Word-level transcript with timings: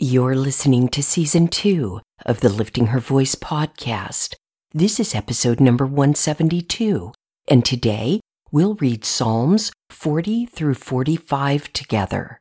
You're 0.00 0.36
listening 0.36 0.86
to 0.90 1.02
season 1.02 1.48
two 1.48 2.02
of 2.24 2.38
the 2.38 2.48
Lifting 2.48 2.86
Her 2.86 3.00
Voice 3.00 3.34
podcast. 3.34 4.36
This 4.72 5.00
is 5.00 5.12
episode 5.12 5.58
number 5.58 5.84
172, 5.84 7.12
and 7.48 7.64
today 7.64 8.20
we'll 8.52 8.76
read 8.76 9.04
Psalms 9.04 9.72
40 9.90 10.46
through 10.46 10.74
45 10.74 11.72
together. 11.72 12.38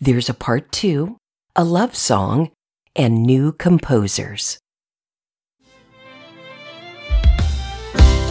There's 0.00 0.30
a 0.30 0.34
part 0.34 0.72
two, 0.72 1.18
a 1.54 1.62
love 1.62 1.94
song, 1.94 2.52
and 2.96 3.22
new 3.22 3.52
composers. 3.52 4.58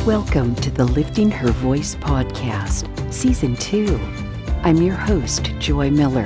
Welcome 0.03 0.55
to 0.55 0.71
the 0.71 0.85
Lifting 0.85 1.29
Her 1.29 1.51
Voice 1.51 1.93
podcast, 1.93 3.13
season 3.13 3.55
two. 3.57 3.99
I'm 4.63 4.77
your 4.77 4.95
host, 4.95 5.51
Joy 5.59 5.91
Miller 5.91 6.25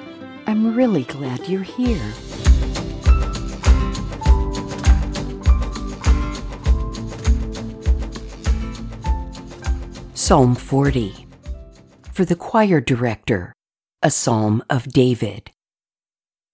I'm 0.47 0.75
really 0.75 1.03
glad 1.03 1.47
you're 1.47 1.63
here. 1.63 2.13
Psalm 10.13 10.55
40 10.55 11.27
For 12.13 12.25
the 12.25 12.35
choir 12.35 12.81
director, 12.81 13.53
a 14.01 14.09
psalm 14.09 14.63
of 14.69 14.87
David. 14.87 15.51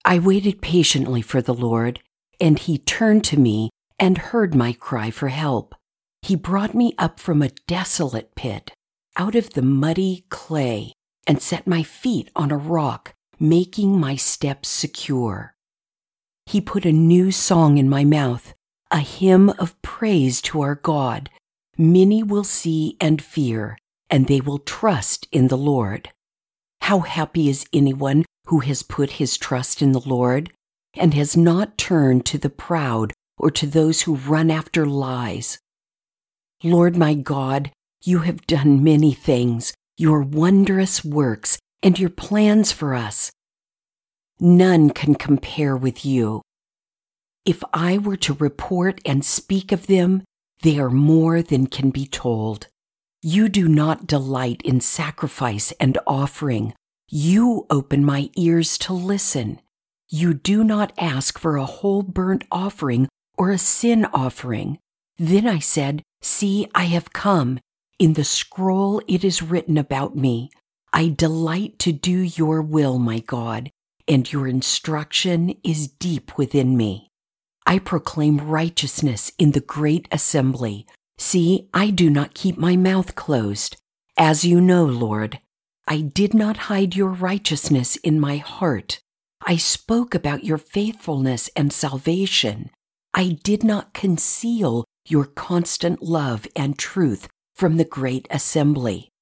I 0.04 0.18
waited 0.18 0.60
patiently 0.60 1.22
for 1.22 1.40
the 1.40 1.54
Lord, 1.54 2.00
and 2.40 2.58
he 2.58 2.78
turned 2.78 3.24
to 3.24 3.38
me 3.38 3.70
and 3.98 4.18
heard 4.18 4.54
my 4.54 4.72
cry 4.72 5.10
for 5.10 5.28
help. 5.28 5.74
He 6.22 6.34
brought 6.34 6.74
me 6.74 6.94
up 6.98 7.20
from 7.20 7.42
a 7.42 7.50
desolate 7.66 8.34
pit, 8.34 8.72
out 9.16 9.34
of 9.34 9.50
the 9.50 9.62
muddy 9.62 10.24
clay, 10.28 10.92
and 11.26 11.40
set 11.40 11.66
my 11.66 11.82
feet 11.82 12.30
on 12.34 12.50
a 12.50 12.56
rock 12.56 13.14
making 13.40 13.98
my 13.98 14.16
steps 14.16 14.68
secure. 14.68 15.54
He 16.46 16.60
put 16.60 16.84
a 16.84 16.92
new 16.92 17.30
song 17.30 17.78
in 17.78 17.88
my 17.88 18.04
mouth, 18.04 18.54
a 18.90 19.00
hymn 19.00 19.50
of 19.58 19.80
praise 19.82 20.40
to 20.42 20.60
our 20.60 20.76
God. 20.76 21.30
Many 21.76 22.22
will 22.22 22.44
see 22.44 22.96
and 23.00 23.22
fear, 23.22 23.78
and 24.08 24.26
they 24.26 24.40
will 24.40 24.58
trust 24.58 25.28
in 25.30 25.48
the 25.48 25.58
Lord. 25.58 26.10
How 26.82 27.00
happy 27.00 27.48
is 27.48 27.66
anyone 27.72 28.24
who 28.46 28.60
has 28.60 28.82
put 28.82 29.10
his 29.10 29.36
trust 29.36 29.82
in 29.82 29.92
the 29.92 30.00
Lord 30.00 30.50
and 30.94 31.12
has 31.14 31.36
not 31.36 31.76
turned 31.76 32.24
to 32.26 32.38
the 32.38 32.50
proud 32.50 33.12
or 33.38 33.50
to 33.50 33.66
those 33.66 34.02
who 34.02 34.16
run 34.16 34.50
after 34.50 34.86
lies. 34.86 35.58
Lord 36.64 36.96
my 36.96 37.14
God, 37.14 37.70
you 38.02 38.20
have 38.20 38.46
done 38.46 38.82
many 38.82 39.12
things, 39.12 39.72
your 39.96 40.22
wondrous 40.22 41.04
works 41.04 41.58
and 41.82 41.98
your 41.98 42.10
plans 42.10 42.72
for 42.72 42.94
us. 42.94 43.30
None 44.40 44.90
can 44.90 45.14
compare 45.14 45.76
with 45.76 46.04
you. 46.04 46.42
If 47.44 47.62
I 47.72 47.98
were 47.98 48.16
to 48.18 48.34
report 48.34 49.00
and 49.04 49.24
speak 49.24 49.72
of 49.72 49.86
them, 49.86 50.22
they 50.62 50.78
are 50.78 50.90
more 50.90 51.42
than 51.42 51.66
can 51.66 51.90
be 51.90 52.06
told. 52.06 52.66
You 53.22 53.48
do 53.48 53.68
not 53.68 54.06
delight 54.06 54.62
in 54.64 54.80
sacrifice 54.80 55.72
and 55.80 55.98
offering. 56.06 56.74
You 57.08 57.66
open 57.70 58.04
my 58.04 58.30
ears 58.36 58.78
to 58.78 58.92
listen. 58.92 59.60
You 60.08 60.34
do 60.34 60.62
not 60.62 60.92
ask 60.98 61.38
for 61.38 61.56
a 61.56 61.64
whole 61.64 62.02
burnt 62.02 62.44
offering 62.50 63.08
or 63.36 63.50
a 63.50 63.58
sin 63.58 64.04
offering. 64.12 64.78
Then 65.18 65.46
I 65.46 65.58
said, 65.58 66.02
See, 66.20 66.68
I 66.74 66.84
have 66.84 67.12
come. 67.12 67.60
In 67.98 68.12
the 68.12 68.24
scroll 68.24 69.02
it 69.08 69.24
is 69.24 69.42
written 69.42 69.76
about 69.78 70.16
me. 70.16 70.50
I 70.98 71.10
delight 71.10 71.78
to 71.78 71.92
do 71.92 72.22
your 72.22 72.60
will, 72.60 72.98
my 72.98 73.20
God, 73.20 73.70
and 74.08 74.32
your 74.32 74.48
instruction 74.48 75.54
is 75.62 75.86
deep 75.86 76.36
within 76.36 76.76
me. 76.76 77.12
I 77.64 77.78
proclaim 77.78 78.38
righteousness 78.38 79.30
in 79.38 79.52
the 79.52 79.60
great 79.60 80.08
assembly. 80.10 80.88
See, 81.16 81.68
I 81.72 81.90
do 81.90 82.10
not 82.10 82.34
keep 82.34 82.58
my 82.58 82.74
mouth 82.74 83.14
closed. 83.14 83.76
As 84.16 84.44
you 84.44 84.60
know, 84.60 84.84
Lord, 84.86 85.38
I 85.86 86.00
did 86.00 86.34
not 86.34 86.66
hide 86.66 86.96
your 86.96 87.10
righteousness 87.10 87.94
in 87.94 88.18
my 88.18 88.38
heart. 88.38 88.98
I 89.46 89.54
spoke 89.54 90.16
about 90.16 90.42
your 90.42 90.58
faithfulness 90.58 91.48
and 91.54 91.72
salvation. 91.72 92.70
I 93.14 93.38
did 93.44 93.62
not 93.62 93.94
conceal 93.94 94.84
your 95.06 95.26
constant 95.26 96.02
love 96.02 96.48
and 96.56 96.76
truth 96.76 97.28
from 97.54 97.76
the 97.76 97.84
great 97.84 98.26
assembly. 98.32 99.12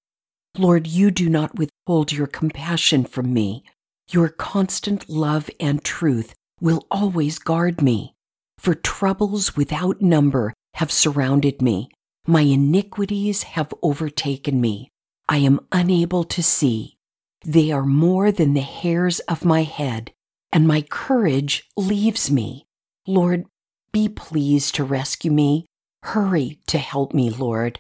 Lord, 0.59 0.87
you 0.87 1.11
do 1.11 1.29
not 1.29 1.59
withhold 1.59 2.13
your 2.13 2.27
compassion 2.27 3.05
from 3.05 3.33
me. 3.33 3.63
Your 4.11 4.29
constant 4.29 5.09
love 5.09 5.51
and 5.61 5.85
truth 5.85 6.35
will 6.61 6.87
always 6.91 7.39
guard 7.39 7.83
me. 7.83 8.15
For 8.59 8.75
troubles 8.75 9.57
without 9.57 10.01
number 10.01 10.55
have 10.75 10.91
surrounded 10.91 11.61
me. 11.61 11.91
My 12.27 12.41
iniquities 12.41 13.43
have 13.43 13.73
overtaken 13.83 14.61
me. 14.61 14.89
I 15.29 15.39
am 15.39 15.61
unable 15.73 16.25
to 16.25 16.43
see. 16.43 16.97
They 17.45 17.71
are 17.71 17.85
more 17.85 18.33
than 18.33 18.55
the 18.55 18.61
hairs 18.61 19.21
of 19.21 19.45
my 19.45 19.63
head, 19.63 20.13
and 20.53 20.67
my 20.67 20.81
courage 20.83 21.69
leaves 21.77 22.31
me. 22.31 22.67
Lord, 23.07 23.45
be 23.93 24.09
pleased 24.09 24.75
to 24.77 24.85
rescue 24.85 25.31
me. 25.31 25.67
Hurry 26.03 26.61
to 26.69 26.79
help 26.79 27.13
me, 27.13 27.31
Lord. 27.31 27.79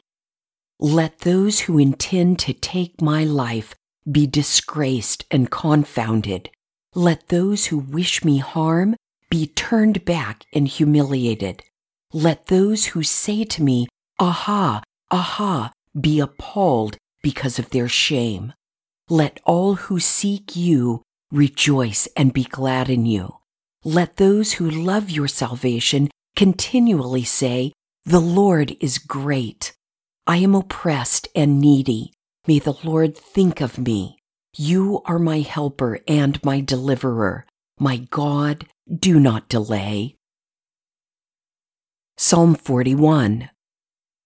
Let 0.79 1.21
those 1.21 1.61
who 1.61 1.79
intend 1.79 2.39
to 2.41 2.53
take 2.53 3.01
my 3.01 3.25
life 3.25 3.75
be 4.11 4.27
disgraced 4.27 5.25
and 5.31 5.51
confounded. 5.51 6.51
Let 6.95 7.29
those 7.29 7.67
who 7.67 7.79
wish 7.79 8.25
me 8.25 8.39
harm 8.39 8.97
be 9.31 9.47
turned 9.47 10.05
back 10.05 10.45
and 10.53 10.69
humiliated. 10.69 11.63
Let 12.13 12.47
those 12.47 12.87
who 12.87 13.03
say 13.03 13.45
to 13.45 13.63
me, 13.63 13.89
Aha, 14.19 14.83
aha, 15.11 15.73
be 15.99 16.21
appalled 16.21 16.97
because 17.23 17.59
of 17.59 17.71
their 17.71 17.89
shame. 17.89 18.53
Let 19.09 19.41
all 19.45 19.75
who 19.75 19.99
seek 19.99 20.57
you 20.57 21.03
rejoice 21.31 22.07
and 22.17 22.33
be 22.33 22.45
glad 22.45 22.89
in 22.89 23.07
you. 23.07 23.39
Let 23.83 24.17
those 24.17 24.55
who 24.55 24.71
love 24.71 25.11
your 25.11 25.29
salvation 25.29 26.11
continually 26.35 27.25
say, 27.25 27.73
The 28.05 28.21
Lord 28.21 28.77
is 28.81 28.99
great. 28.99 29.76
I 30.29 30.39
am 30.39 30.57
oppressed 30.57 31.29
and 31.37 31.61
needy. 31.61 32.13
May 32.49 32.59
the 32.59 32.77
Lord 32.83 33.17
think 33.17 33.61
of 33.61 33.79
me. 33.79 34.19
You 34.57 35.01
are 35.05 35.21
my 35.21 35.41
helper 35.41 36.01
and 36.09 36.43
my 36.45 36.61
deliverer. 36.61 37.47
My 37.79 37.99
God, 38.11 38.67
do 38.93 39.21
not 39.21 39.49
delay. 39.49 40.17
Psalm 42.17 42.57
41 42.57 43.51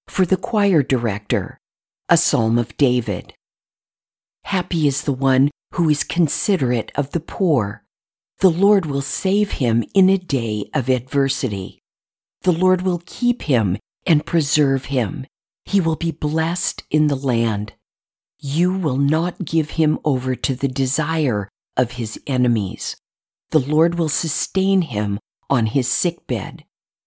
For 0.08 0.24
the 0.24 0.38
choir 0.38 0.82
director, 0.82 1.58
a 2.08 2.16
psalm 2.16 2.58
of 2.58 2.76
David. 2.78 3.34
Happy 4.44 4.86
is 4.86 5.02
the 5.02 5.12
one 5.12 5.50
who 5.74 5.90
is 5.90 6.02
considerate 6.02 6.92
of 6.94 7.10
the 7.10 7.20
poor. 7.20 7.84
The 8.38 8.50
Lord 8.50 8.86
will 8.86 9.02
save 9.02 9.52
him 9.52 9.84
in 9.94 10.08
a 10.08 10.16
day 10.16 10.70
of 10.72 10.88
adversity. 10.88 11.80
The 12.40 12.52
Lord 12.52 12.82
will 12.82 13.02
keep 13.04 13.42
him 13.42 13.76
and 14.06 14.24
preserve 14.24 14.86
him. 14.86 15.26
He 15.70 15.80
will 15.80 15.94
be 15.94 16.10
blessed 16.10 16.82
in 16.90 17.06
the 17.06 17.14
land. 17.14 17.74
You 18.40 18.76
will 18.76 18.96
not 18.96 19.44
give 19.44 19.70
him 19.78 20.00
over 20.04 20.34
to 20.34 20.56
the 20.56 20.66
desire 20.66 21.48
of 21.76 21.92
his 21.92 22.20
enemies. 22.26 22.96
The 23.50 23.60
Lord 23.60 23.94
will 23.94 24.08
sustain 24.08 24.82
him 24.82 25.20
on 25.48 25.66
his 25.66 25.86
sick 25.86 26.26
bed. 26.26 26.64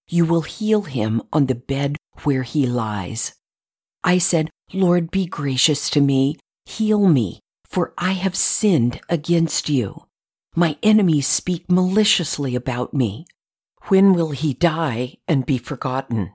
You 0.08 0.24
will 0.24 0.44
heal 0.44 0.84
him 0.84 1.22
on 1.34 1.48
the 1.48 1.56
bed 1.56 1.98
where 2.24 2.44
he 2.44 2.66
lies. 2.66 3.34
I 4.02 4.18
said, 4.18 4.50
Lord, 4.72 5.12
be 5.12 5.26
gracious 5.26 5.90
to 5.90 6.00
me, 6.00 6.38
heal 6.66 7.06
me, 7.10 7.42
for 7.66 7.94
I 7.98 8.14
have 8.14 8.34
sinned 8.34 9.02
against 9.10 9.68
you. 9.68 10.06
My 10.56 10.78
enemies 10.82 11.28
speak 11.28 11.70
maliciously 11.70 12.56
about 12.56 12.94
me. 12.94 13.26
When 13.90 14.14
will 14.14 14.32
he 14.32 14.54
die 14.54 15.18
and 15.28 15.46
be 15.46 15.58
forgotten? 15.58 16.32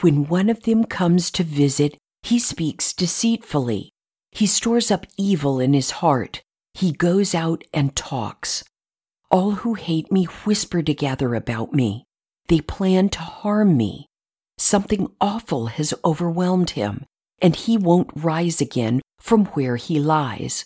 When 0.00 0.26
one 0.26 0.48
of 0.48 0.62
them 0.62 0.84
comes 0.84 1.30
to 1.32 1.44
visit, 1.44 1.96
he 2.22 2.38
speaks 2.38 2.92
deceitfully. 2.92 3.92
He 4.32 4.46
stores 4.46 4.90
up 4.90 5.06
evil 5.16 5.60
in 5.60 5.72
his 5.72 5.92
heart. 6.02 6.42
He 6.72 6.92
goes 6.92 7.34
out 7.34 7.62
and 7.72 7.94
talks. 7.94 8.64
All 9.30 9.52
who 9.52 9.74
hate 9.74 10.10
me 10.10 10.24
whisper 10.24 10.82
together 10.82 11.34
about 11.34 11.72
me. 11.72 12.04
They 12.48 12.60
plan 12.60 13.08
to 13.10 13.20
harm 13.20 13.76
me. 13.76 14.06
Something 14.58 15.10
awful 15.20 15.66
has 15.66 15.94
overwhelmed 16.04 16.70
him, 16.70 17.04
and 17.40 17.56
he 17.56 17.76
won't 17.76 18.10
rise 18.14 18.60
again 18.60 19.00
from 19.20 19.46
where 19.46 19.76
he 19.76 19.98
lies. 19.98 20.64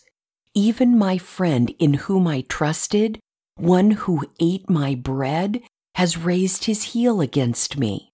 Even 0.54 0.98
my 0.98 1.18
friend 1.18 1.72
in 1.78 1.94
whom 1.94 2.26
I 2.26 2.42
trusted, 2.42 3.20
one 3.56 3.92
who 3.92 4.26
ate 4.40 4.68
my 4.68 4.94
bread, 4.94 5.62
has 5.94 6.16
raised 6.16 6.64
his 6.64 6.94
heel 6.94 7.20
against 7.20 7.78
me. 7.78 8.10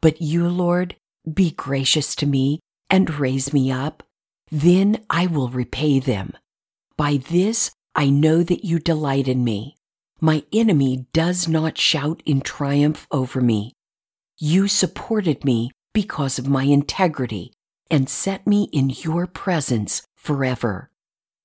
But 0.00 0.20
you, 0.20 0.48
Lord, 0.48 0.96
be 1.32 1.50
gracious 1.50 2.14
to 2.16 2.26
me 2.26 2.60
and 2.88 3.18
raise 3.18 3.52
me 3.52 3.70
up. 3.72 4.02
Then 4.50 5.04
I 5.10 5.26
will 5.26 5.48
repay 5.48 5.98
them. 5.98 6.32
By 6.96 7.16
this 7.16 7.70
I 7.94 8.10
know 8.10 8.42
that 8.42 8.64
you 8.64 8.78
delight 8.78 9.26
in 9.26 9.42
me. 9.42 9.76
My 10.20 10.44
enemy 10.52 11.06
does 11.12 11.48
not 11.48 11.78
shout 11.78 12.22
in 12.24 12.40
triumph 12.40 13.06
over 13.10 13.40
me. 13.40 13.72
You 14.38 14.68
supported 14.68 15.44
me 15.44 15.70
because 15.92 16.38
of 16.38 16.46
my 16.46 16.64
integrity 16.64 17.52
and 17.90 18.08
set 18.08 18.46
me 18.46 18.68
in 18.72 18.90
your 18.90 19.26
presence 19.26 20.02
forever. 20.16 20.90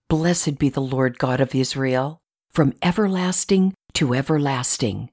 Blessed 0.10 0.60
be 0.60 0.70
the 0.70 0.82
Lord 0.82 1.18
God 1.18 1.40
of 1.40 1.56
Israel, 1.56 2.20
from 2.52 2.74
everlasting 2.82 3.74
to 3.94 4.14
everlasting. 4.14 5.10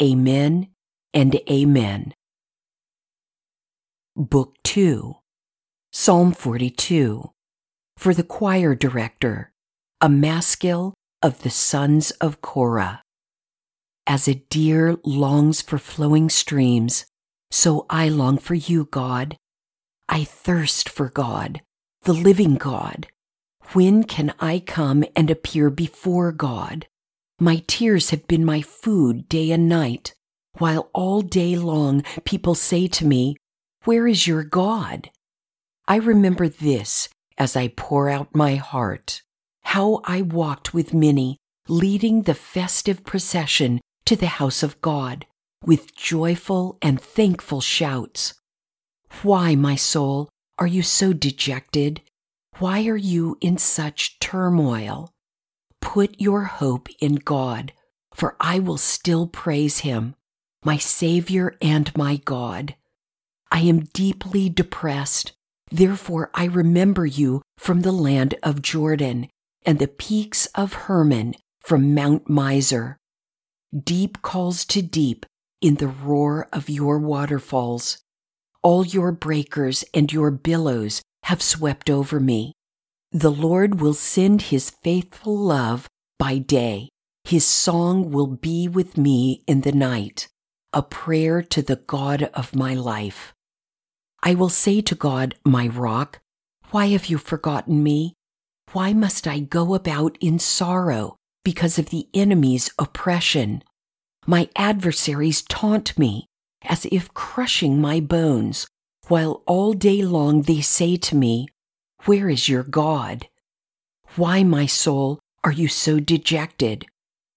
Amen 0.00 0.68
and 1.12 1.34
Amen. 1.50 2.14
Book 4.20 4.56
2 4.64 5.14
Psalm 5.92 6.34
42 6.34 7.30
For 7.96 8.12
the 8.12 8.22
choir 8.22 8.74
director, 8.74 9.50
a 10.02 10.10
maskil 10.10 10.92
of 11.22 11.42
the 11.42 11.48
sons 11.48 12.10
of 12.20 12.42
Korah. 12.42 13.02
As 14.06 14.28
a 14.28 14.44
deer 14.50 14.98
longs 15.06 15.62
for 15.62 15.78
flowing 15.78 16.28
streams, 16.28 17.06
so 17.50 17.86
I 17.88 18.10
long 18.10 18.36
for 18.36 18.52
you, 18.52 18.84
God. 18.90 19.38
I 20.06 20.24
thirst 20.24 20.90
for 20.90 21.08
God, 21.08 21.62
the 22.02 22.12
living 22.12 22.56
God. 22.56 23.06
When 23.72 24.04
can 24.04 24.34
I 24.38 24.58
come 24.58 25.02
and 25.16 25.30
appear 25.30 25.70
before 25.70 26.30
God? 26.30 26.86
My 27.38 27.62
tears 27.66 28.10
have 28.10 28.28
been 28.28 28.44
my 28.44 28.60
food 28.60 29.30
day 29.30 29.50
and 29.50 29.66
night, 29.66 30.12
while 30.58 30.90
all 30.92 31.22
day 31.22 31.56
long 31.56 32.04
people 32.26 32.54
say 32.54 32.86
to 32.86 33.06
me, 33.06 33.36
Where 33.84 34.06
is 34.06 34.26
your 34.26 34.44
God? 34.44 35.10
I 35.88 35.96
remember 35.96 36.48
this 36.48 37.08
as 37.38 37.56
I 37.56 37.68
pour 37.68 38.10
out 38.10 38.34
my 38.34 38.56
heart, 38.56 39.22
how 39.62 40.02
I 40.04 40.20
walked 40.20 40.74
with 40.74 40.92
many, 40.92 41.38
leading 41.66 42.22
the 42.22 42.34
festive 42.34 43.04
procession 43.04 43.80
to 44.04 44.16
the 44.16 44.26
house 44.26 44.62
of 44.62 44.80
God 44.82 45.24
with 45.64 45.94
joyful 45.96 46.76
and 46.82 47.00
thankful 47.00 47.62
shouts. 47.62 48.34
Why, 49.22 49.54
my 49.54 49.76
soul, 49.76 50.28
are 50.58 50.66
you 50.66 50.82
so 50.82 51.14
dejected? 51.14 52.02
Why 52.58 52.86
are 52.86 52.96
you 52.96 53.38
in 53.40 53.56
such 53.56 54.18
turmoil? 54.18 55.10
Put 55.80 56.20
your 56.20 56.44
hope 56.44 56.88
in 57.00 57.14
God, 57.14 57.72
for 58.14 58.36
I 58.38 58.58
will 58.58 58.76
still 58.76 59.26
praise 59.26 59.78
him, 59.78 60.16
my 60.62 60.76
Savior 60.76 61.56
and 61.62 61.96
my 61.96 62.16
God. 62.16 62.74
I 63.52 63.60
am 63.60 63.80
deeply 63.92 64.48
depressed, 64.48 65.32
therefore 65.70 66.30
I 66.34 66.44
remember 66.44 67.04
you 67.04 67.42
from 67.58 67.82
the 67.82 67.92
land 67.92 68.34
of 68.42 68.62
Jordan 68.62 69.28
and 69.66 69.78
the 69.78 69.88
peaks 69.88 70.46
of 70.54 70.72
Hermon 70.72 71.34
from 71.60 71.94
Mount 71.94 72.28
Mizar. 72.28 72.96
Deep 73.76 74.22
calls 74.22 74.64
to 74.66 74.82
deep 74.82 75.26
in 75.60 75.74
the 75.76 75.88
roar 75.88 76.48
of 76.52 76.70
your 76.70 76.98
waterfalls. 76.98 77.98
All 78.62 78.86
your 78.86 79.12
breakers 79.12 79.84
and 79.92 80.12
your 80.12 80.30
billows 80.30 81.02
have 81.24 81.42
swept 81.42 81.90
over 81.90 82.18
me. 82.18 82.52
The 83.12 83.30
Lord 83.30 83.80
will 83.80 83.94
send 83.94 84.42
his 84.42 84.70
faithful 84.70 85.36
love 85.36 85.88
by 86.18 86.38
day. 86.38 86.88
His 87.24 87.44
song 87.44 88.10
will 88.10 88.26
be 88.26 88.68
with 88.68 88.96
me 88.96 89.42
in 89.46 89.60
the 89.60 89.72
night, 89.72 90.28
a 90.72 90.82
prayer 90.82 91.42
to 91.42 91.62
the 91.62 91.76
God 91.76 92.24
of 92.34 92.54
my 92.54 92.74
life. 92.74 93.34
I 94.22 94.34
will 94.34 94.48
say 94.48 94.80
to 94.82 94.94
God, 94.94 95.34
my 95.44 95.68
rock, 95.68 96.20
Why 96.70 96.86
have 96.88 97.06
you 97.06 97.18
forgotten 97.18 97.82
me? 97.82 98.14
Why 98.72 98.92
must 98.92 99.26
I 99.26 99.40
go 99.40 99.74
about 99.74 100.18
in 100.20 100.38
sorrow 100.38 101.16
because 101.44 101.78
of 101.78 101.90
the 101.90 102.08
enemy's 102.14 102.70
oppression? 102.78 103.64
My 104.26 104.48
adversaries 104.54 105.42
taunt 105.42 105.98
me 105.98 106.26
as 106.62 106.86
if 106.92 107.12
crushing 107.14 107.80
my 107.80 108.00
bones, 108.00 108.66
while 109.08 109.42
all 109.46 109.72
day 109.72 110.02
long 110.02 110.42
they 110.42 110.60
say 110.60 110.96
to 110.96 111.16
me, 111.16 111.48
Where 112.04 112.28
is 112.28 112.48
your 112.48 112.62
God? 112.62 113.26
Why, 114.16 114.44
my 114.44 114.66
soul, 114.66 115.18
are 115.42 115.52
you 115.52 115.68
so 115.68 115.98
dejected? 115.98 116.86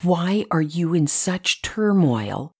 Why 0.01 0.45
are 0.51 0.61
you 0.61 0.93
in 0.93 1.07
such 1.07 1.61
turmoil? 1.61 2.51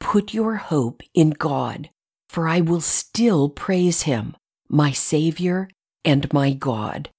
Put 0.00 0.34
your 0.34 0.56
hope 0.56 1.02
in 1.14 1.30
God, 1.30 1.90
for 2.30 2.46
I 2.46 2.60
will 2.60 2.80
still 2.80 3.48
praise 3.48 4.02
him, 4.02 4.36
my 4.68 4.92
Savior 4.92 5.68
and 6.04 6.32
my 6.32 6.52
God. 6.52 7.10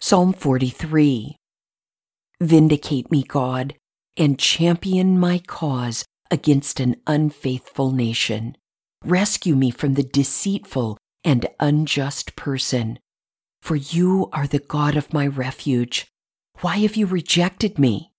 Psalm 0.00 0.32
43 0.32 1.36
Vindicate 2.40 3.12
me, 3.12 3.22
God, 3.22 3.76
and 4.16 4.36
champion 4.36 5.16
my 5.16 5.38
cause 5.38 6.04
against 6.28 6.80
an 6.80 6.96
unfaithful 7.06 7.92
nation. 7.92 8.56
Rescue 9.04 9.54
me 9.54 9.70
from 9.70 9.94
the 9.94 10.02
deceitful 10.02 10.98
and 11.22 11.46
unjust 11.60 12.34
person. 12.34 12.98
For 13.62 13.76
you 13.76 14.28
are 14.32 14.48
the 14.48 14.58
God 14.58 14.96
of 14.96 15.14
my 15.14 15.28
refuge. 15.28 16.08
Why 16.62 16.78
have 16.78 16.96
you 16.96 17.06
rejected 17.06 17.78
me? 17.78 18.10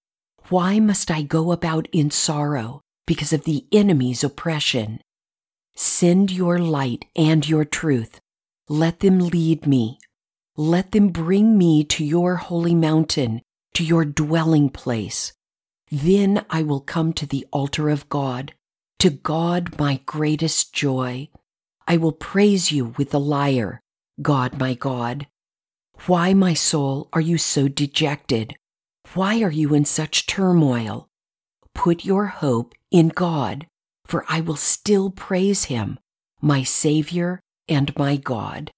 Why 0.47 0.79
must 0.79 1.11
I 1.11 1.21
go 1.21 1.51
about 1.51 1.89
in 1.91 2.11
sorrow 2.11 2.84
because 3.05 3.33
of 3.33 3.43
the 3.43 3.65
enemy's 3.71 4.23
oppression? 4.23 4.99
Send 5.75 6.31
your 6.31 6.57
light 6.57 7.05
and 7.15 7.47
your 7.47 7.65
truth. 7.65 8.19
Let 8.69 9.01
them 9.01 9.19
lead 9.19 9.67
me. 9.67 9.99
Let 10.57 10.91
them 10.91 11.09
bring 11.09 11.57
me 11.57 11.83
to 11.83 12.05
your 12.05 12.37
holy 12.37 12.73
mountain, 12.73 13.41
to 13.73 13.83
your 13.83 14.05
dwelling 14.05 14.69
place. 14.69 15.33
Then 15.91 16.45
I 16.49 16.63
will 16.63 16.79
come 16.79 17.13
to 17.13 17.25
the 17.25 17.45
altar 17.51 17.89
of 17.89 18.09
God, 18.09 18.53
to 18.99 19.09
God 19.09 19.77
my 19.77 19.99
greatest 20.05 20.73
joy. 20.73 21.29
I 21.87 21.97
will 21.97 22.13
praise 22.13 22.71
you 22.71 22.93
with 22.97 23.11
the 23.11 23.19
lyre, 23.19 23.81
God 24.21 24.59
my 24.59 24.73
God. 24.73 25.27
Why, 26.07 26.33
my 26.33 26.53
soul, 26.53 27.09
are 27.13 27.21
you 27.21 27.37
so 27.37 27.67
dejected? 27.67 28.55
Why 29.13 29.41
are 29.43 29.51
you 29.51 29.73
in 29.73 29.85
such 29.85 30.25
turmoil? 30.25 31.07
Put 31.75 32.03
your 32.03 32.25
hope 32.25 32.73
in 32.89 33.09
God, 33.09 33.67
for 34.05 34.25
I 34.27 34.41
will 34.41 34.55
still 34.55 35.11
praise 35.11 35.65
him, 35.65 35.99
my 36.41 36.63
Savior 36.63 37.41
and 37.67 37.95
my 37.95 38.17
God. 38.17 38.71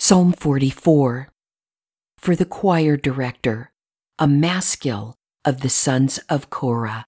Psalm 0.00 0.32
44 0.32 1.28
For 2.18 2.34
the 2.34 2.44
choir 2.44 2.96
director 2.96 3.70
a 4.18 4.26
maskil 4.26 5.14
of 5.44 5.60
the 5.60 5.68
sons 5.68 6.18
of 6.28 6.50
Korah. 6.50 7.04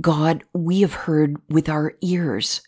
God, 0.00 0.44
we 0.52 0.82
have 0.82 0.92
heard 0.92 1.36
with 1.48 1.68
our 1.68 1.94
ears. 2.02 2.60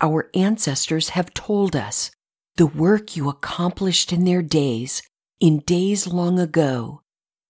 Our 0.00 0.30
ancestors 0.34 1.10
have 1.10 1.34
told 1.34 1.74
us 1.74 2.10
the 2.56 2.66
work 2.66 3.16
you 3.16 3.28
accomplished 3.28 4.12
in 4.12 4.24
their 4.24 4.42
days, 4.42 5.02
in 5.40 5.58
days 5.60 6.06
long 6.06 6.38
ago. 6.38 7.02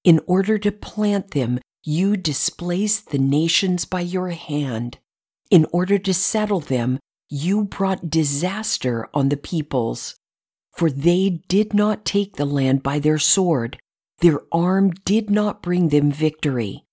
In 0.04 0.20
order 0.26 0.58
to 0.58 0.72
plant 0.72 1.32
them, 1.32 1.60
you 1.84 2.16
displaced 2.16 3.10
the 3.10 3.18
nations 3.18 3.84
by 3.84 4.00
your 4.00 4.30
hand. 4.30 4.98
In 5.50 5.66
order 5.72 5.98
to 5.98 6.14
settle 6.14 6.60
them, 6.60 6.98
you 7.28 7.64
brought 7.64 8.10
disaster 8.10 9.08
on 9.12 9.28
the 9.28 9.36
peoples. 9.36 10.14
For 10.72 10.90
they 10.90 11.42
did 11.48 11.74
not 11.74 12.04
take 12.04 12.36
the 12.36 12.44
land 12.44 12.82
by 12.82 12.98
their 12.98 13.18
sword, 13.18 13.78
their 14.20 14.40
arm 14.52 14.92
did 15.04 15.30
not 15.30 15.62
bring 15.62 15.88
them 15.88 16.12
victory, 16.12 16.84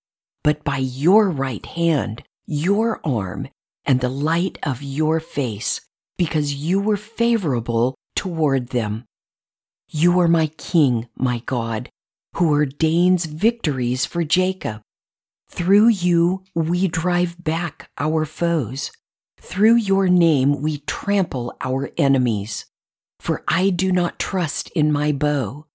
but 0.44 0.64
by 0.64 0.78
your 0.78 1.30
right 1.30 1.66
hand, 1.66 2.24
your 2.46 3.00
arm, 3.04 3.50
and 3.86 4.00
the 4.00 4.10
light 4.10 4.58
of 4.64 4.82
your 4.82 5.20
face, 5.20 5.82
because 6.18 6.54
you 6.54 6.80
were 6.80 6.98
favorable 6.98 7.96
toward 8.16 8.70
them. 8.70 9.06
You 9.90 10.20
are 10.20 10.28
my 10.28 10.48
King, 10.48 11.08
my 11.16 11.44
God, 11.46 11.90
who 12.38 12.50
ordains 12.50 13.26
victories 13.26 14.06
for 14.06 14.24
Jacob. 14.24 14.82
Through 15.50 15.90
you 15.90 16.44
we 16.56 16.88
drive 16.88 17.44
back 17.44 17.90
our 17.98 18.26
foes. 18.26 18.92
Through 19.40 19.76
your 19.76 20.08
name 20.08 20.62
we 20.62 20.80
trample 20.80 21.56
our 21.62 21.92
enemies. 21.98 22.66
For 23.20 23.44
I 23.48 23.70
do 23.70 23.92
not 23.92 24.20
trust 24.20 24.70
in 24.72 24.92
my 24.92 25.12
bow 25.12 25.66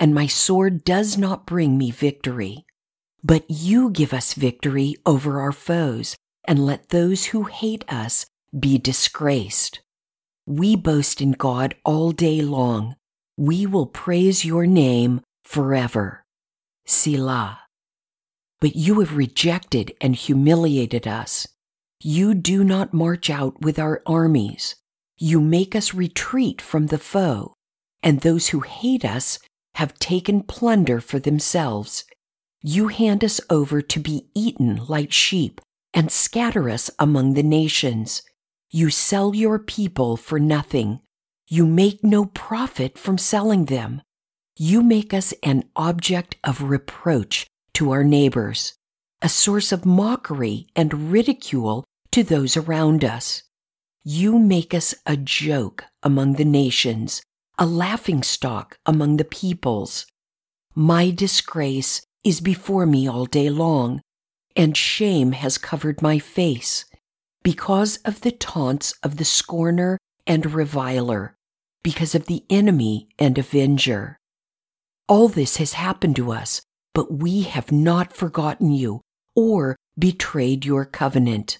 and 0.00 0.14
my 0.14 0.26
sword 0.26 0.82
does 0.82 1.18
not 1.18 1.46
bring 1.46 1.76
me 1.76 1.90
victory. 1.90 2.64
But 3.22 3.44
you 3.48 3.90
give 3.90 4.14
us 4.14 4.32
victory 4.32 4.96
over 5.04 5.40
our 5.40 5.52
foes, 5.52 6.16
and 6.44 6.64
let 6.64 6.88
those 6.88 7.26
who 7.26 7.44
hate 7.44 7.84
us 7.86 8.24
be 8.58 8.78
disgraced. 8.78 9.80
We 10.46 10.74
boast 10.74 11.20
in 11.20 11.32
God 11.32 11.74
all 11.84 12.12
day 12.12 12.40
long. 12.40 12.96
We 13.36 13.66
will 13.66 13.86
praise 13.86 14.42
your 14.42 14.66
name 14.66 15.20
forever. 15.50 16.22
Selah. 16.86 17.58
But 18.60 18.76
you 18.76 19.00
have 19.00 19.16
rejected 19.16 19.92
and 20.00 20.14
humiliated 20.14 21.08
us. 21.08 21.48
You 22.00 22.34
do 22.34 22.62
not 22.62 22.94
march 22.94 23.28
out 23.28 23.60
with 23.60 23.76
our 23.76 24.00
armies. 24.06 24.76
You 25.18 25.40
make 25.40 25.74
us 25.74 25.92
retreat 25.92 26.62
from 26.62 26.86
the 26.86 26.98
foe, 26.98 27.54
and 28.00 28.20
those 28.20 28.50
who 28.50 28.60
hate 28.60 29.04
us 29.04 29.40
have 29.74 29.98
taken 29.98 30.44
plunder 30.44 31.00
for 31.00 31.18
themselves. 31.18 32.04
You 32.62 32.86
hand 32.86 33.24
us 33.24 33.40
over 33.50 33.82
to 33.82 33.98
be 33.98 34.28
eaten 34.36 34.80
like 34.86 35.10
sheep 35.10 35.60
and 35.92 36.12
scatter 36.12 36.70
us 36.70 36.92
among 36.96 37.34
the 37.34 37.42
nations. 37.42 38.22
You 38.70 38.88
sell 38.88 39.34
your 39.34 39.58
people 39.58 40.16
for 40.16 40.38
nothing. 40.38 41.00
You 41.48 41.66
make 41.66 42.04
no 42.04 42.26
profit 42.26 42.96
from 42.96 43.18
selling 43.18 43.64
them. 43.64 44.02
You 44.62 44.82
make 44.82 45.14
us 45.14 45.32
an 45.42 45.64
object 45.74 46.36
of 46.44 46.64
reproach 46.64 47.46
to 47.72 47.92
our 47.92 48.04
neighbors, 48.04 48.74
a 49.22 49.28
source 49.30 49.72
of 49.72 49.86
mockery 49.86 50.66
and 50.76 51.10
ridicule 51.10 51.86
to 52.10 52.22
those 52.22 52.58
around 52.58 53.02
us. 53.02 53.42
You 54.04 54.38
make 54.38 54.74
us 54.74 54.94
a 55.06 55.16
joke 55.16 55.84
among 56.02 56.34
the 56.34 56.44
nations, 56.44 57.22
a 57.56 57.64
laughing 57.64 58.22
stock 58.22 58.76
among 58.84 59.16
the 59.16 59.24
peoples. 59.24 60.04
My 60.74 61.08
disgrace 61.08 62.02
is 62.22 62.42
before 62.42 62.84
me 62.84 63.08
all 63.08 63.24
day 63.24 63.48
long, 63.48 64.02
and 64.54 64.76
shame 64.76 65.32
has 65.32 65.56
covered 65.56 66.02
my 66.02 66.18
face 66.18 66.84
because 67.42 67.96
of 68.04 68.20
the 68.20 68.32
taunts 68.32 68.92
of 69.02 69.16
the 69.16 69.24
scorner 69.24 69.96
and 70.26 70.52
reviler, 70.52 71.34
because 71.82 72.14
of 72.14 72.26
the 72.26 72.44
enemy 72.50 73.08
and 73.18 73.38
avenger. 73.38 74.18
All 75.10 75.26
this 75.26 75.56
has 75.56 75.72
happened 75.72 76.14
to 76.16 76.30
us, 76.30 76.62
but 76.94 77.12
we 77.12 77.42
have 77.42 77.72
not 77.72 78.12
forgotten 78.12 78.70
you 78.70 79.00
or 79.34 79.74
betrayed 79.98 80.64
your 80.64 80.84
covenant. 80.84 81.58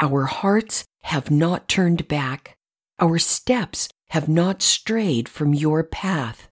Our 0.00 0.24
hearts 0.24 0.86
have 1.02 1.30
not 1.30 1.68
turned 1.68 2.08
back. 2.08 2.54
Our 2.98 3.18
steps 3.18 3.90
have 4.08 4.26
not 4.26 4.62
strayed 4.62 5.28
from 5.28 5.52
your 5.52 5.84
path. 5.84 6.48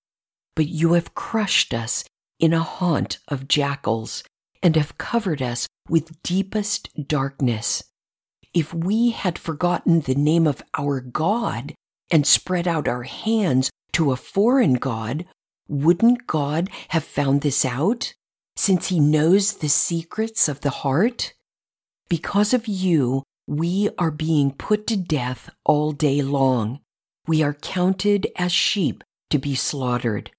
But 0.55 0.69
you 0.69 0.93
have 0.93 1.15
crushed 1.15 1.73
us 1.73 2.05
in 2.39 2.53
a 2.53 2.63
haunt 2.63 3.19
of 3.29 3.49
jackals 3.49 4.23
and 4.63 4.77
have 4.77 4.99
covered 4.99 5.41
us 5.41 5.67
with 5.89 6.23
deepest 6.23 6.91
darkness. 7.09 7.83
If 8.53 8.75
we 8.75 9.13
had 9.13 9.39
forgotten 9.39 10.01
the 10.01 10.15
name 10.15 10.47
of 10.47 10.63
our 10.77 11.01
God 11.01 11.73
and 12.11 12.27
spread 12.27 12.69
out 12.69 12.89
our 12.89 13.05
hands 13.05 13.71
to 13.93 14.13
a 14.13 14.17
foreign 14.17 14.75
God, 14.75 15.25
wouldn't 15.69 16.27
God 16.27 16.71
have 16.89 17.05
found 17.05 17.41
this 17.41 17.65
out, 17.65 18.15
since 18.57 18.89
he 18.89 19.01
knows 19.01 19.55
the 19.55 19.69
secrets 19.69 20.49
of 20.49 20.61
the 20.61 20.71
heart? 20.71 21.35
Because 22.09 22.55
of 22.55 22.67
you, 22.69 23.23
we 23.47 23.91
are 23.99 24.11
being 24.11 24.53
put 24.53 24.87
to 24.89 24.97
death 24.97 25.51
all 25.65 25.93
day 25.93 26.23
long. 26.23 26.81
We 27.27 27.43
are 27.43 27.55
counted 27.55 28.29
as 28.37 28.53
sheep 28.53 29.03
to 29.31 29.39
be 29.39 29.55
slaughtered. 29.55 30.31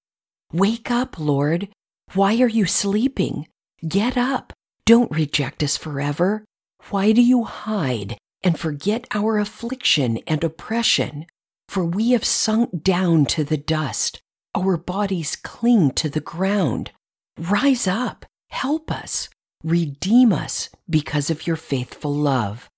Wake 0.52 0.90
up, 0.90 1.18
Lord. 1.18 1.68
Why 2.14 2.40
are 2.40 2.48
you 2.48 2.64
sleeping? 2.64 3.48
Get 3.86 4.16
up. 4.16 4.52
Don't 4.86 5.10
reject 5.10 5.62
us 5.62 5.76
forever. 5.76 6.44
Why 6.90 7.12
do 7.12 7.20
you 7.20 7.44
hide 7.44 8.16
and 8.42 8.58
forget 8.58 9.06
our 9.14 9.38
affliction 9.38 10.18
and 10.26 10.42
oppression? 10.42 11.26
For 11.68 11.84
we 11.84 12.12
have 12.12 12.24
sunk 12.24 12.82
down 12.82 13.26
to 13.26 13.44
the 13.44 13.58
dust. 13.58 14.22
Our 14.54 14.76
bodies 14.76 15.36
cling 15.36 15.92
to 15.92 16.08
the 16.08 16.20
ground. 16.20 16.90
Rise 17.38 17.86
up. 17.86 18.26
Help 18.50 18.90
us. 18.90 19.28
Redeem 19.62 20.32
us 20.32 20.70
because 20.88 21.30
of 21.30 21.46
your 21.46 21.56
faithful 21.56 22.14
love. 22.14 22.68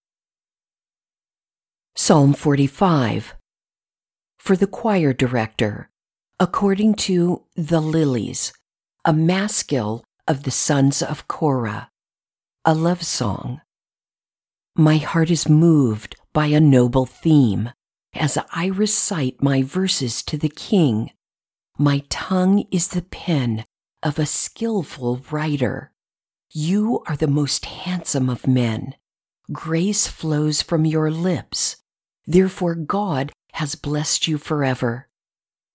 Psalm 1.97 2.33
45 2.33 3.35
For 4.39 4.57
the 4.57 4.67
choir 4.67 5.13
director, 5.13 5.91
according 6.39 6.95
to 6.95 7.45
The 7.57 7.81
Lilies, 7.81 8.53
a 9.05 9.13
maskil 9.13 10.05
of 10.27 10.45
the 10.45 10.51
sons 10.51 11.03
of 11.03 11.29
Korah, 11.29 11.91
a 12.65 12.75
love 12.75 13.03
song. 13.03 13.61
My 14.77 14.97
heart 14.97 15.31
is 15.31 15.49
moved 15.49 16.17
by 16.33 16.47
a 16.47 16.61
noble 16.61 17.07
theme 17.07 17.71
as 18.15 18.39
I 18.53 18.67
recite 18.67 19.43
my 19.43 19.63
verses 19.63 20.23
to 20.25 20.39
the 20.39 20.49
king. 20.49 21.11
My 21.81 22.03
tongue 22.11 22.67
is 22.71 22.89
the 22.89 23.01
pen 23.01 23.65
of 24.03 24.19
a 24.19 24.27
skillful 24.27 25.23
writer. 25.31 25.93
You 26.53 27.03
are 27.07 27.17
the 27.17 27.27
most 27.27 27.65
handsome 27.65 28.29
of 28.29 28.47
men. 28.47 28.97
Grace 29.51 30.07
flows 30.07 30.61
from 30.61 30.85
your 30.85 31.11
lips. 31.11 31.79
Therefore, 32.27 32.75
God 32.75 33.33
has 33.55 33.77
blessed 33.77 34.29
you 34.29 34.37
forever. 34.37 35.09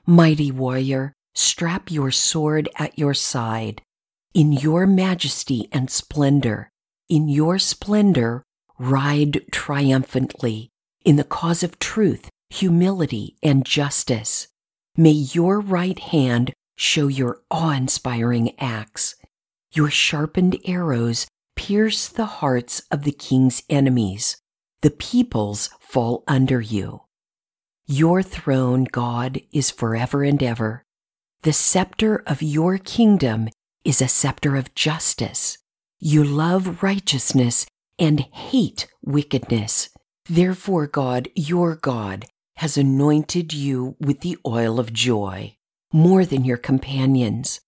Mighty 0.05 0.51
warrior, 0.51 1.11
strap 1.33 1.89
your 1.89 2.11
sword 2.11 2.69
at 2.77 2.99
your 2.99 3.15
side. 3.15 3.81
In 4.35 4.53
your 4.53 4.85
majesty 4.85 5.67
and 5.71 5.89
splendor, 5.89 6.69
in 7.09 7.29
your 7.29 7.57
splendor, 7.57 8.43
ride 8.77 9.41
triumphantly 9.51 10.69
in 11.03 11.15
the 11.15 11.23
cause 11.23 11.63
of 11.63 11.79
truth, 11.79 12.29
humility, 12.51 13.37
and 13.41 13.65
justice. 13.65 14.49
May 14.97 15.11
your 15.11 15.59
right 15.59 15.99
hand 15.99 16.53
show 16.77 17.07
your 17.07 17.41
awe 17.51 17.71
inspiring 17.71 18.57
acts. 18.59 19.15
Your 19.73 19.89
sharpened 19.89 20.57
arrows 20.65 21.27
pierce 21.57 22.07
the 22.07 22.25
hearts 22.25 22.81
of 22.89 23.03
the 23.03 23.11
king's 23.11 23.61
enemies. 23.69 24.37
The 24.81 24.91
peoples 24.91 25.69
fall 25.81 26.23
under 26.27 26.61
you. 26.61 27.01
Your 27.85 28.23
throne, 28.23 28.85
God, 28.85 29.41
is 29.51 29.69
forever 29.69 30.23
and 30.23 30.41
ever. 30.41 30.83
The 31.43 31.53
scepter 31.53 32.23
of 32.25 32.41
your 32.41 32.77
kingdom 32.77 33.49
is 33.83 34.01
a 34.01 34.07
scepter 34.07 34.55
of 34.55 34.73
justice. 34.75 35.57
You 35.99 36.23
love 36.23 36.81
righteousness 36.81 37.65
and 37.99 38.21
hate 38.21 38.87
wickedness. 39.03 39.89
Therefore, 40.29 40.87
God, 40.87 41.29
your 41.35 41.75
God, 41.75 42.25
has 42.57 42.77
anointed 42.77 43.53
you 43.53 43.95
with 43.99 44.21
the 44.21 44.37
oil 44.45 44.79
of 44.79 44.93
joy 44.93 45.55
more 45.95 46.25
than 46.25 46.43
your 46.43 46.57
companions. 46.57 47.61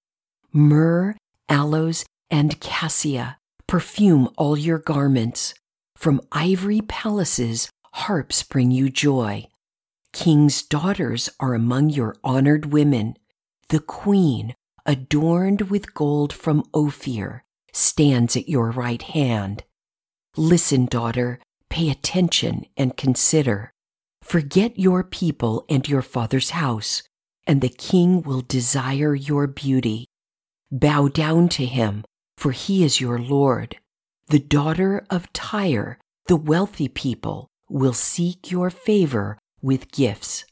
Myrrh, 0.51 1.15
aloes, 1.48 2.03
and 2.29 2.60
cassia 2.60 3.38
perfume 3.67 4.29
all 4.38 4.58
your 4.58 4.79
garments. 4.79 5.53
From 5.96 6.22
ivory 6.32 6.82
palaces, 6.82 7.70
harps 7.94 8.44
bring 8.44 8.72
you 8.72 8.89
joy. 8.89 9.48
King's 10.13 10.62
daughters 10.62 11.29
are 11.39 11.53
among 11.53 11.89
your 11.89 12.17
honored 12.24 12.67
women. 12.67 13.17
The 13.70 13.79
queen, 13.79 14.56
adorned 14.86 15.70
with 15.70 15.94
gold 15.94 16.34
from 16.34 16.63
Ophir, 16.74 17.44
stands 17.72 18.36
at 18.36 18.50
your 18.50 18.72
right 18.72 19.01
hand. 19.01 19.63
Listen, 20.36 20.86
daughter, 20.86 21.39
pay 21.70 21.89
attention 21.89 22.65
and 22.75 22.98
consider. 22.98 23.72
Forget 24.28 24.78
your 24.78 25.06
people 25.06 25.64
and 25.70 25.88
your 25.88 26.02
father's 26.02 26.50
house, 26.50 27.02
and 27.46 27.62
the 27.62 27.70
king 27.70 28.22
will 28.24 28.42
desire 28.42 29.16
your 29.16 29.48
beauty. 29.48 30.08
Bow 30.70 31.08
down 31.08 31.48
to 31.48 31.66
him, 31.66 32.04
for 32.38 32.52
he 32.52 32.84
is 32.84 33.00
your 33.00 33.20
Lord. 33.20 33.78
The 34.28 34.40
daughter 34.40 35.06
of 35.10 35.32
Tyre, 35.32 35.98
the 36.26 36.36
wealthy 36.36 36.90
people, 36.90 37.48
will 37.70 37.94
seek 37.94 38.52
your 38.52 38.70
favor 38.70 39.40
with 39.62 39.94
gifts. 39.94 40.44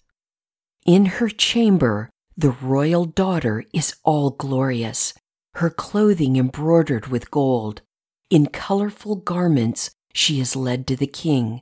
In 0.86 1.06
her 1.18 1.28
chamber, 1.28 2.10
the 2.38 2.52
royal 2.52 3.04
daughter 3.04 3.66
is 3.74 3.94
all 4.06 4.30
glorious, 4.30 5.14
her 5.56 5.70
clothing 5.70 6.38
embroidered 6.38 7.08
with 7.08 7.30
gold. 7.30 7.82
In 8.30 8.46
colorful 8.46 9.18
garments, 9.18 9.92
she 10.14 10.40
is 10.40 10.56
led 10.56 10.88
to 10.88 10.96
the 10.96 11.08
king. 11.08 11.62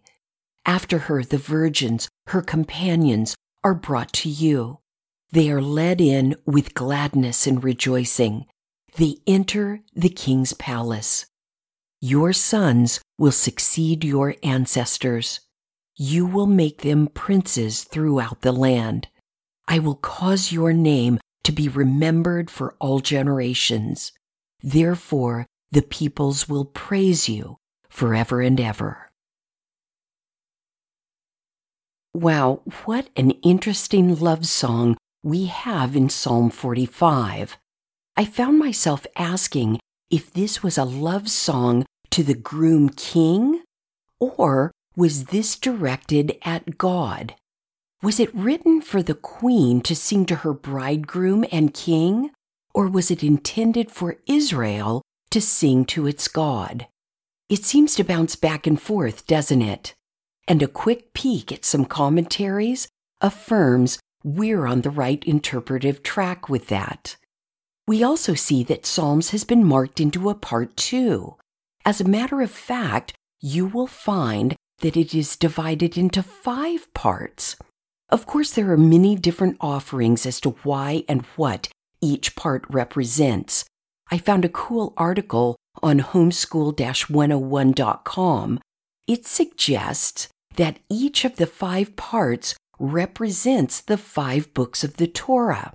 After 0.65 0.99
her, 0.99 1.23
the 1.23 1.37
virgins, 1.37 2.07
her 2.27 2.41
companions, 2.41 3.35
are 3.63 3.73
brought 3.73 4.13
to 4.13 4.29
you. 4.29 4.79
They 5.31 5.49
are 5.49 5.61
led 5.61 5.99
in 5.99 6.35
with 6.45 6.73
gladness 6.73 7.47
and 7.47 7.63
rejoicing. 7.63 8.45
They 8.97 9.17
enter 9.25 9.81
the 9.93 10.09
king's 10.09 10.53
palace. 10.53 11.25
Your 11.99 12.33
sons 12.33 13.01
will 13.17 13.31
succeed 13.31 14.03
your 14.03 14.35
ancestors. 14.43 15.39
You 15.95 16.25
will 16.25 16.47
make 16.47 16.81
them 16.81 17.07
princes 17.07 17.83
throughout 17.83 18.41
the 18.41 18.51
land. 18.51 19.07
I 19.67 19.79
will 19.79 19.95
cause 19.95 20.51
your 20.51 20.73
name 20.73 21.19
to 21.43 21.51
be 21.51 21.67
remembered 21.67 22.49
for 22.51 22.75
all 22.79 22.99
generations. 22.99 24.11
Therefore, 24.61 25.45
the 25.71 25.81
peoples 25.81 26.47
will 26.47 26.65
praise 26.65 27.27
you 27.27 27.57
forever 27.89 28.41
and 28.41 28.59
ever. 28.59 29.11
Wow, 32.15 32.61
what 32.85 33.09
an 33.15 33.31
interesting 33.41 34.15
love 34.19 34.45
song 34.45 34.97
we 35.23 35.45
have 35.45 35.95
in 35.95 36.09
Psalm 36.09 36.51
45. 36.51 37.57
I 38.15 38.23
found 38.25 38.59
myself 38.59 39.07
asking 39.15 39.79
if 40.11 40.31
this 40.31 40.61
was 40.61 40.77
a 40.77 40.83
love 40.83 41.27
song 41.27 41.87
to 42.11 42.21
the 42.21 42.35
groom 42.35 42.89
king, 42.89 43.63
or 44.19 44.71
was 44.95 45.25
this 45.25 45.55
directed 45.55 46.37
at 46.43 46.77
God? 46.77 47.33
Was 48.03 48.19
it 48.19 48.35
written 48.35 48.79
for 48.81 49.01
the 49.01 49.15
queen 49.15 49.81
to 49.81 49.95
sing 49.95 50.27
to 50.27 50.35
her 50.35 50.53
bridegroom 50.53 51.45
and 51.51 51.73
king, 51.73 52.29
or 52.75 52.87
was 52.87 53.09
it 53.09 53.23
intended 53.23 53.89
for 53.89 54.17
Israel 54.27 55.01
to 55.31 55.41
sing 55.41 55.83
to 55.85 56.05
its 56.05 56.27
God? 56.27 56.85
It 57.49 57.65
seems 57.65 57.95
to 57.95 58.03
bounce 58.03 58.35
back 58.35 58.67
and 58.67 58.79
forth, 58.79 59.25
doesn't 59.25 59.63
it? 59.63 59.95
And 60.47 60.61
a 60.61 60.67
quick 60.67 61.13
peek 61.13 61.51
at 61.51 61.65
some 61.65 61.85
commentaries 61.85 62.87
affirms 63.21 63.99
we're 64.23 64.65
on 64.65 64.81
the 64.81 64.89
right 64.89 65.23
interpretive 65.23 66.03
track 66.03 66.49
with 66.49 66.67
that. 66.67 67.15
We 67.87 68.03
also 68.03 68.33
see 68.33 68.63
that 68.65 68.85
Psalms 68.85 69.31
has 69.31 69.43
been 69.43 69.63
marked 69.63 69.99
into 69.99 70.29
a 70.29 70.35
part 70.35 70.77
two. 70.77 71.35
As 71.85 71.99
a 71.99 72.07
matter 72.07 72.41
of 72.41 72.51
fact, 72.51 73.13
you 73.41 73.65
will 73.65 73.87
find 73.87 74.55
that 74.79 74.95
it 74.95 75.13
is 75.13 75.35
divided 75.35 75.97
into 75.97 76.23
five 76.23 76.93
parts. 76.93 77.57
Of 78.09 78.25
course, 78.25 78.51
there 78.51 78.71
are 78.71 78.77
many 78.77 79.15
different 79.15 79.57
offerings 79.59 80.25
as 80.25 80.39
to 80.41 80.51
why 80.63 81.03
and 81.09 81.23
what 81.35 81.67
each 82.01 82.35
part 82.35 82.65
represents. 82.69 83.65
I 84.11 84.17
found 84.17 84.45
a 84.45 84.49
cool 84.49 84.93
article 84.97 85.55
on 85.81 85.99
homeschool 85.99 86.75
101.com. 87.09 88.59
It 89.07 89.25
suggests 89.25 90.29
that 90.55 90.79
each 90.89 91.25
of 91.25 91.35
the 91.35 91.47
five 91.47 91.95
parts 91.95 92.55
represents 92.79 93.81
the 93.81 93.97
five 93.97 94.53
books 94.53 94.83
of 94.83 94.97
the 94.97 95.07
Torah. 95.07 95.73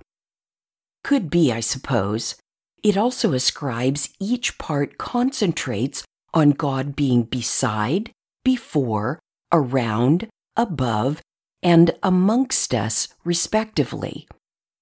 Could 1.03 1.29
be, 1.29 1.51
I 1.51 1.59
suppose. 1.59 2.35
It 2.83 2.97
also 2.97 3.33
ascribes 3.33 4.09
each 4.19 4.57
part 4.57 4.97
concentrates 4.97 6.03
on 6.33 6.51
God 6.51 6.95
being 6.95 7.23
beside, 7.23 8.11
before, 8.43 9.19
around, 9.51 10.27
above, 10.55 11.21
and 11.61 11.91
amongst 12.03 12.73
us, 12.73 13.09
respectively. 13.23 14.27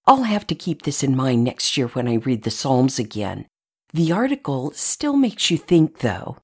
I'll 0.05 0.23
have 0.23 0.47
to 0.47 0.55
keep 0.55 0.83
this 0.83 1.03
in 1.03 1.15
mind 1.15 1.43
next 1.43 1.75
year 1.75 1.87
when 1.87 2.07
I 2.07 2.15
read 2.15 2.43
the 2.43 2.51
Psalms 2.51 2.99
again. 2.99 3.45
The 3.93 4.11
article 4.11 4.71
still 4.71 5.17
makes 5.17 5.49
you 5.49 5.57
think, 5.57 5.99
though. 5.99 6.37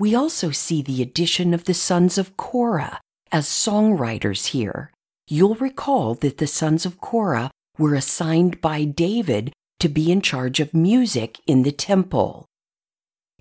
We 0.00 0.14
also 0.14 0.50
see 0.50 0.80
the 0.80 1.02
addition 1.02 1.52
of 1.52 1.64
the 1.64 1.74
sons 1.74 2.16
of 2.16 2.34
Korah 2.38 3.00
as 3.30 3.46
songwriters 3.46 4.46
here. 4.46 4.90
You'll 5.28 5.56
recall 5.56 6.14
that 6.14 6.38
the 6.38 6.46
sons 6.46 6.86
of 6.86 7.02
Korah 7.02 7.50
were 7.76 7.94
assigned 7.94 8.62
by 8.62 8.84
David 8.84 9.52
to 9.78 9.90
be 9.90 10.10
in 10.10 10.22
charge 10.22 10.58
of 10.58 10.72
music 10.72 11.38
in 11.46 11.64
the 11.64 11.70
temple. 11.70 12.46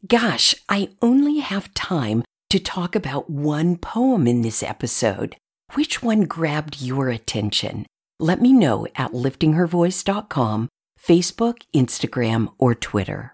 Gosh, 0.05 0.53
I 0.67 0.89
only 1.01 1.39
have 1.39 1.73
time 1.73 2.23
to 2.49 2.59
talk 2.59 2.93
about 2.93 3.29
one 3.29 3.77
poem 3.77 4.27
in 4.27 4.41
this 4.41 4.61
episode. 4.61 5.37
Which 5.75 6.03
one 6.03 6.25
grabbed 6.25 6.81
your 6.81 7.07
attention? 7.07 7.85
Let 8.19 8.41
me 8.41 8.51
know 8.51 8.85
at 8.97 9.13
liftinghervoice.com, 9.13 10.67
Facebook, 11.01 11.61
Instagram, 11.73 12.51
or 12.57 12.75
Twitter. 12.75 13.33